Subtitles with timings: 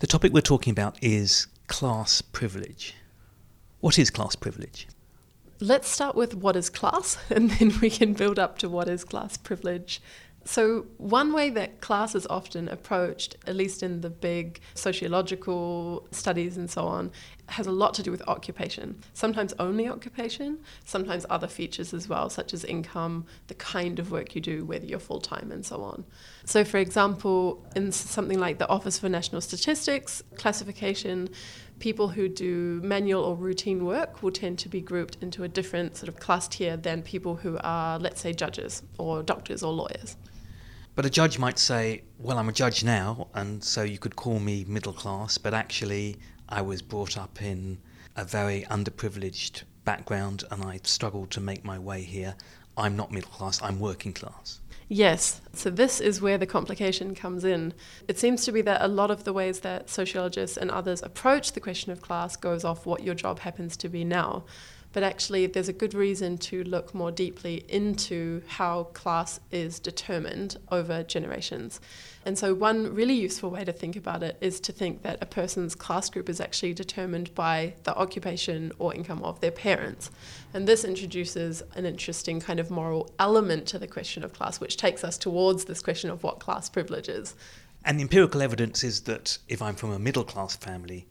[0.00, 2.94] The topic we're talking about is class privilege.
[3.80, 4.86] What is class privilege?
[5.58, 9.02] Let's start with what is class, and then we can build up to what is
[9.02, 10.00] class privilege.
[10.50, 16.56] So, one way that class is often approached, at least in the big sociological studies
[16.56, 17.12] and so on,
[17.48, 18.98] has a lot to do with occupation.
[19.12, 24.34] Sometimes only occupation, sometimes other features as well, such as income, the kind of work
[24.34, 26.06] you do, whether you're full time, and so on.
[26.46, 31.28] So, for example, in something like the Office for National Statistics classification,
[31.78, 35.98] people who do manual or routine work will tend to be grouped into a different
[35.98, 40.16] sort of class tier than people who are, let's say, judges or doctors or lawyers.
[40.98, 44.40] But a judge might say, Well, I'm a judge now, and so you could call
[44.40, 46.16] me middle class, but actually,
[46.48, 47.78] I was brought up in
[48.16, 52.34] a very underprivileged background and I struggled to make my way here.
[52.76, 54.58] I'm not middle class, I'm working class.
[54.88, 57.74] Yes, so this is where the complication comes in.
[58.08, 61.52] It seems to be that a lot of the ways that sociologists and others approach
[61.52, 64.46] the question of class goes off what your job happens to be now.
[64.98, 70.56] But actually, there's a good reason to look more deeply into how class is determined
[70.72, 71.80] over generations.
[72.26, 75.26] And so, one really useful way to think about it is to think that a
[75.26, 80.10] person's class group is actually determined by the occupation or income of their parents.
[80.52, 84.76] And this introduces an interesting kind of moral element to the question of class, which
[84.76, 87.36] takes us towards this question of what class privilege is.
[87.84, 91.06] And the empirical evidence is that if I'm from a middle class family,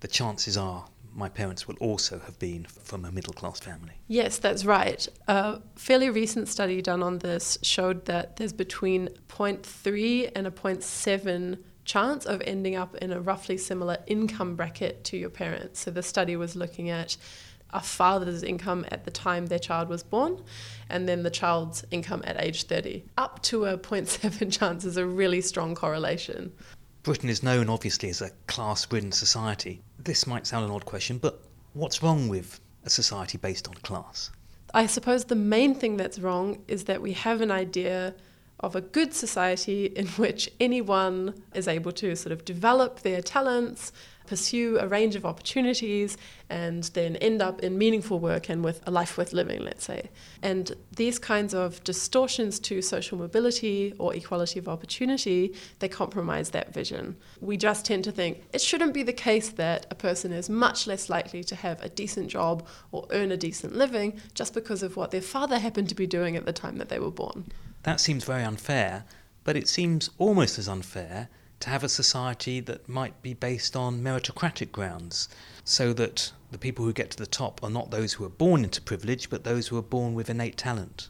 [0.00, 0.84] the chances are
[1.16, 3.94] my parents will also have been from a middle class family.
[4.06, 5.08] Yes, that's right.
[5.26, 11.58] A fairly recent study done on this showed that there's between 0.3 and a 0.7
[11.86, 15.80] chance of ending up in a roughly similar income bracket to your parents.
[15.80, 17.16] So the study was looking at
[17.70, 20.42] a father's income at the time their child was born
[20.88, 23.04] and then the child's income at age 30.
[23.16, 26.52] Up to a 0.7 chance is a really strong correlation.
[27.06, 29.80] Britain is known, obviously, as a class ridden society.
[29.96, 31.40] This might sound an odd question, but
[31.72, 34.32] what's wrong with a society based on class?
[34.74, 38.12] I suppose the main thing that's wrong is that we have an idea
[38.58, 43.92] of a good society in which anyone is able to sort of develop their talents
[44.26, 46.16] pursue a range of opportunities
[46.48, 50.10] and then end up in meaningful work and with a life worth living, let's say.
[50.42, 56.72] And these kinds of distortions to social mobility or equality of opportunity, they compromise that
[56.72, 57.16] vision.
[57.40, 60.86] We just tend to think it shouldn't be the case that a person is much
[60.86, 64.96] less likely to have a decent job or earn a decent living just because of
[64.96, 67.46] what their father happened to be doing at the time that they were born.
[67.82, 69.04] That seems very unfair,
[69.44, 71.28] but it seems almost as unfair
[71.60, 75.28] to have a society that might be based on meritocratic grounds,
[75.64, 78.64] so that the people who get to the top are not those who are born
[78.64, 81.08] into privilege, but those who are born with innate talent.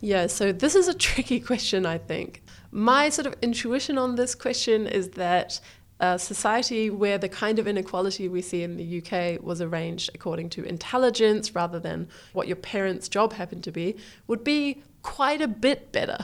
[0.00, 2.42] Yeah, so this is a tricky question, I think.
[2.70, 5.60] My sort of intuition on this question is that
[5.98, 10.50] a society where the kind of inequality we see in the UK was arranged according
[10.50, 13.96] to intelligence rather than what your parents' job happened to be
[14.26, 16.18] would be quite a bit better.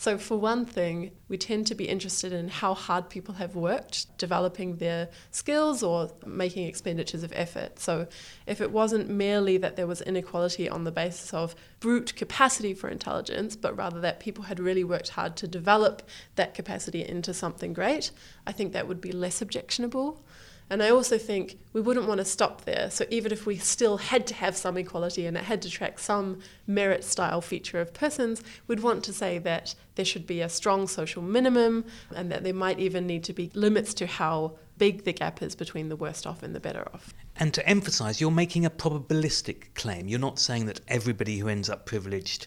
[0.00, 4.06] So, for one thing, we tend to be interested in how hard people have worked
[4.16, 7.78] developing their skills or making expenditures of effort.
[7.78, 8.06] So,
[8.46, 12.88] if it wasn't merely that there was inequality on the basis of brute capacity for
[12.88, 17.74] intelligence, but rather that people had really worked hard to develop that capacity into something
[17.74, 18.10] great,
[18.46, 20.24] I think that would be less objectionable.
[20.70, 22.90] And I also think we wouldn't want to stop there.
[22.90, 25.98] So even if we still had to have some equality and it had to track
[25.98, 30.48] some merit style feature of persons, we'd want to say that there should be a
[30.48, 35.04] strong social minimum and that there might even need to be limits to how big
[35.04, 37.12] the gap is between the worst off and the better off.
[37.36, 40.08] And to emphasize, you're making a probabilistic claim.
[40.08, 42.46] You're not saying that everybody who ends up privileged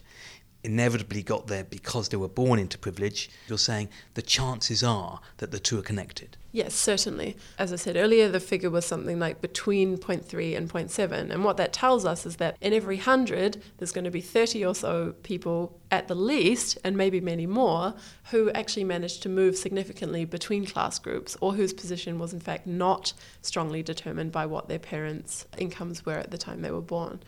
[0.64, 3.30] inevitably got there because they were born into privilege.
[3.46, 6.36] You're saying the chances are that the two are connected.
[6.52, 7.36] Yes, certainly.
[7.58, 11.30] As I said earlier, the figure was something like between 0.3 and 0.7.
[11.30, 14.64] And what that tells us is that in every 100, there's going to be 30
[14.64, 17.94] or so people at the least, and maybe many more,
[18.30, 22.66] who actually managed to move significantly between class groups or whose position was in fact
[22.66, 27.20] not strongly determined by what their parents' incomes were at the time they were born.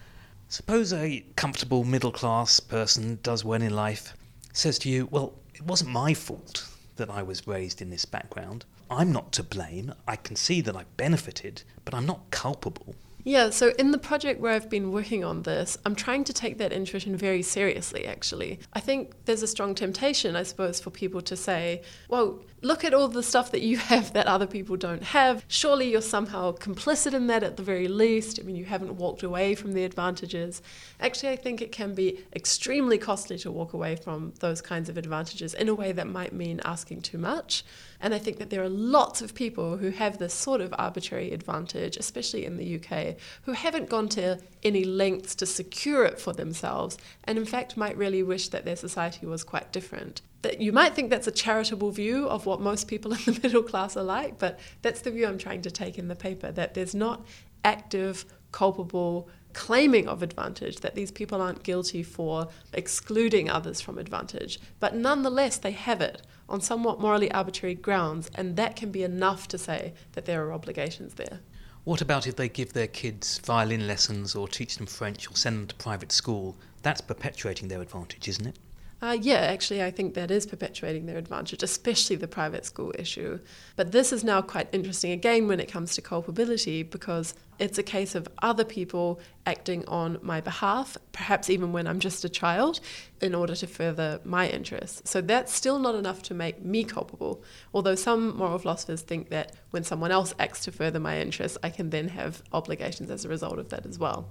[0.49, 4.15] Suppose a comfortable middle class person does well in life,
[4.53, 8.65] says to you, Well, it wasn't my fault that I was raised in this background.
[8.89, 9.93] I'm not to blame.
[10.07, 12.95] I can see that I benefited, but I'm not culpable.
[13.27, 16.59] Yeah, so in the project where I've been working on this, I'm trying to take
[16.59, 18.61] that intuition very seriously, actually.
[18.73, 22.95] I think there's a strong temptation, I suppose, for people to say, well, look at
[22.95, 25.45] all the stuff that you have that other people don't have.
[25.49, 28.39] Surely you're somehow complicit in that at the very least.
[28.39, 30.63] I mean, you haven't walked away from the advantages.
[31.01, 34.97] Actually, I think it can be extremely costly to walk away from those kinds of
[34.97, 37.65] advantages in a way that might mean asking too much.
[38.01, 41.33] And I think that there are lots of people who have this sort of arbitrary
[41.33, 46.33] advantage, especially in the UK, who haven't gone to any lengths to secure it for
[46.33, 50.23] themselves, and in fact might really wish that their society was quite different.
[50.43, 53.63] That you might think that's a charitable view of what most people in the middle
[53.63, 56.75] class are like, but that's the view I'm trying to take in the paper that
[56.75, 57.27] there's not
[57.65, 64.61] active, culpable claiming of advantage, that these people aren't guilty for excluding others from advantage,
[64.81, 69.49] but nonetheless they have it on somewhat morally arbitrary grounds, and that can be enough
[69.49, 71.41] to say that there are obligations there.
[71.87, 75.57] What about if they give their kids violin lessons or teach them French or send
[75.57, 76.57] them to private school?
[76.83, 78.57] That's perpetuating their advantage, isn't it?
[79.03, 83.39] Uh, yeah, actually, I think that is perpetuating their advantage, especially the private school issue.
[83.77, 87.83] But this is now quite interesting again when it comes to culpability because it's a
[87.83, 92.81] case of other people acting on my behalf, perhaps even when I'm just a child,
[93.21, 95.11] in order to further my interests.
[95.11, 97.45] So that's still not enough to make me culpable.
[97.75, 101.69] Although some moral philosophers think that when someone else acts to further my interests, I
[101.69, 104.31] can then have obligations as a result of that as well.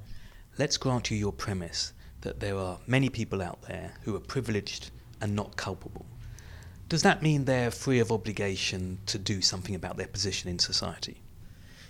[0.58, 1.94] Let's grant you your premise
[2.26, 4.92] that there are many people out there who are privileged
[5.22, 6.06] and not culpable.
[6.90, 11.22] Does that mean they're free of obligation to do something about their position in society?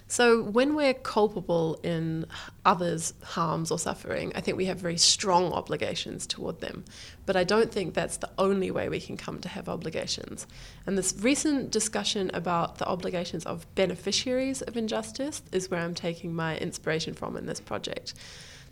[0.07, 2.27] So, when we're culpable in
[2.63, 6.85] others' harms or suffering, I think we have very strong obligations toward them.
[7.25, 10.45] But I don't think that's the only way we can come to have obligations.
[10.85, 16.35] And this recent discussion about the obligations of beneficiaries of injustice is where I'm taking
[16.35, 18.13] my inspiration from in this project.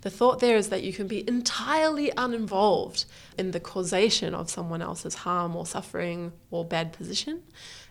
[0.04, 3.06] The thought there is that you can be entirely uninvolved
[3.38, 7.42] in the causation of someone else's harm or suffering or bad position,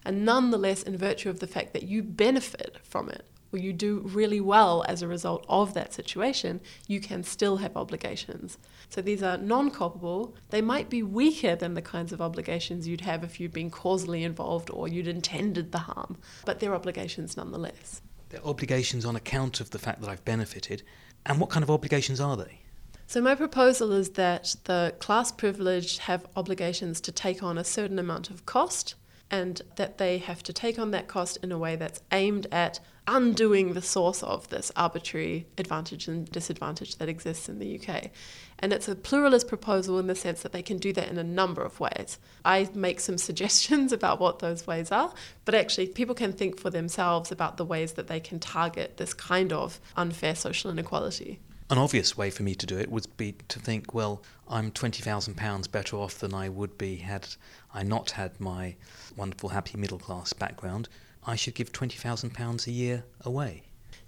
[0.05, 4.01] and nonetheless, in virtue of the fact that you benefit from it, or you do
[4.05, 8.59] really well as a result of that situation, you can still have obligations.
[8.89, 10.35] So these are non culpable.
[10.51, 14.23] They might be weaker than the kinds of obligations you'd have if you'd been causally
[14.23, 18.03] involved or you'd intended the harm, but they're obligations nonetheless.
[18.29, 20.83] They're obligations on account of the fact that I've benefited,
[21.25, 22.59] and what kind of obligations are they?
[23.07, 27.99] So, my proposal is that the class privileged have obligations to take on a certain
[27.99, 28.95] amount of cost
[29.33, 32.79] and that they have to take on that cost in a way that's aimed at
[33.07, 38.11] undoing the source of this arbitrary advantage and disadvantage that exists in the UK.
[38.59, 41.23] And it's a pluralist proposal in the sense that they can do that in a
[41.23, 42.19] number of ways.
[42.45, 45.11] I make some suggestions about what those ways are,
[45.45, 49.15] but actually, people can think for themselves about the ways that they can target this
[49.15, 51.39] kind of unfair social inequality.
[51.73, 55.71] An obvious way for me to do it would be to think, well, I'm £20,000
[55.71, 57.29] better off than I would be had
[57.73, 58.75] I not had my
[59.15, 60.87] wonderful, happy middle class background.
[61.25, 63.63] I should give £20,000 a year away.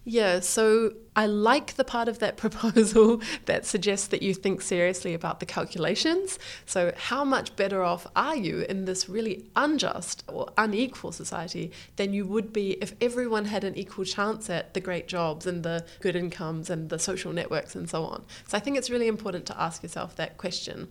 [0.07, 5.15] Yeah, so I like the part of that proposal that suggests that you think seriously
[5.15, 6.37] about the calculations.
[6.67, 12.13] So, how much better off are you in this really unjust or unequal society than
[12.13, 15.83] you would be if everyone had an equal chance at the great jobs and the
[16.01, 18.23] good incomes and the social networks and so on?
[18.47, 20.89] So, I think it's really important to ask yourself that question.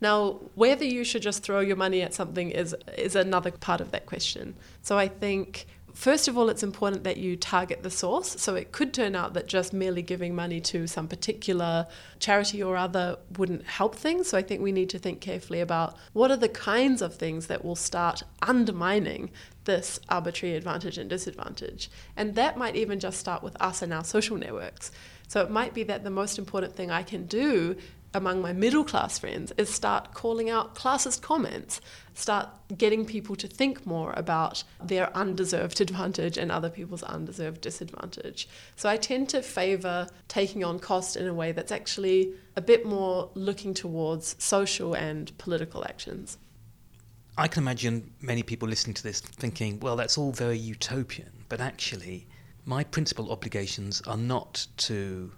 [0.00, 3.90] Now, whether you should just throw your money at something is is another part of
[3.90, 4.54] that question.
[4.82, 8.40] So I think First of all, it's important that you target the source.
[8.40, 11.86] So it could turn out that just merely giving money to some particular
[12.18, 14.28] charity or other wouldn't help things.
[14.28, 17.46] So I think we need to think carefully about what are the kinds of things
[17.46, 19.30] that will start undermining
[19.64, 21.88] this arbitrary advantage and disadvantage.
[22.16, 24.90] And that might even just start with us and our social networks.
[25.28, 27.76] So it might be that the most important thing I can do
[28.14, 31.80] among my middle class friends is start calling out classist comments,
[32.14, 38.48] start getting people to think more about their undeserved advantage and other people's undeserved disadvantage.
[38.76, 42.86] So I tend to favor taking on cost in a way that's actually a bit
[42.86, 46.38] more looking towards social and political actions.
[47.36, 51.60] I can imagine many people listening to this thinking, well, that's all very utopian, but
[51.60, 52.28] actually,
[52.64, 55.32] my principal obligations are not to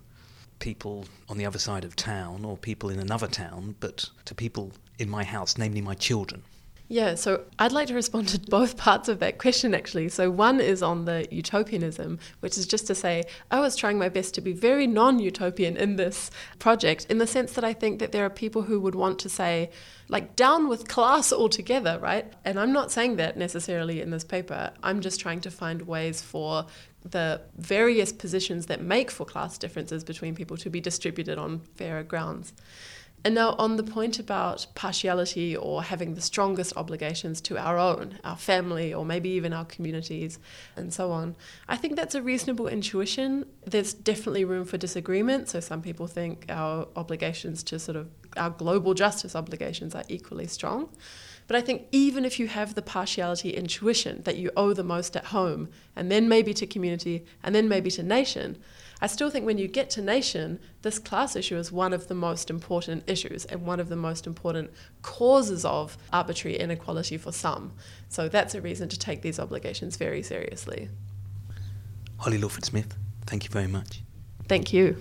[0.59, 4.73] people on the other side of town or people in another town, but to people
[4.99, 6.43] in my house, namely my children.
[6.89, 10.09] Yeah, so I'd like to respond to both parts of that question actually.
[10.09, 14.09] So, one is on the utopianism, which is just to say, I was trying my
[14.09, 17.99] best to be very non utopian in this project, in the sense that I think
[17.99, 19.71] that there are people who would want to say,
[20.09, 22.33] like, down with class altogether, right?
[22.45, 24.71] And I'm not saying that necessarily in this paper.
[24.83, 26.67] I'm just trying to find ways for
[27.11, 32.03] the various positions that make for class differences between people to be distributed on fairer
[32.03, 32.53] grounds.
[33.27, 38.21] And now, on the point about partiality or having the strongest obligations to our own,
[38.23, 40.39] our family, or maybe even our communities,
[40.77, 41.35] and so on,
[41.67, 43.47] I think that's a reasonable intuition.
[43.65, 45.49] There's definitely room for disagreement.
[45.49, 50.47] So, some people think our obligations to sort of our global justice obligations are equally
[50.47, 50.89] strong.
[51.49, 55.17] But I think even if you have the partiality intuition that you owe the most
[55.17, 58.59] at home, and then maybe to community, and then maybe to nation,
[59.01, 62.15] I still think when you get to nation, this class issue is one of the
[62.15, 64.71] most important issues and one of the most important
[65.03, 67.73] causes of arbitrary inequality for some.
[68.09, 70.89] So that's a reason to take these obligations very seriously.
[72.19, 74.01] Holly Lawford Smith, thank you very much.
[74.49, 74.97] Thank you.